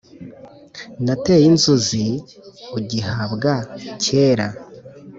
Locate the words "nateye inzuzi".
1.05-2.05